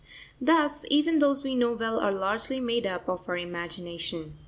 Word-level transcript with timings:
Thus, 0.41 0.83
even 0.89 1.19
those 1.19 1.43
we 1.43 1.53
know 1.53 1.73
well 1.73 1.99
are 1.99 2.11
largely 2.11 2.59
made 2.59 2.87
up 2.87 3.07
of 3.07 3.29
our 3.29 3.37
imagination. 3.37 4.39